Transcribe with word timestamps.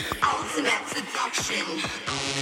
Ultimate 0.00 0.86
seduction. 0.88 2.39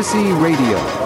Prophecy 0.00 0.32
Radio. 0.32 0.99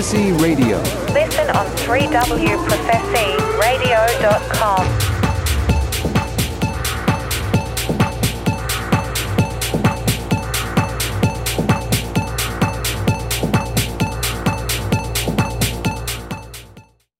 Prophecy 0.00 0.32
Radio. 0.42 0.78
Listen 1.12 1.50
on 1.50 1.66
3wprophecyradio.com. 1.76 3.29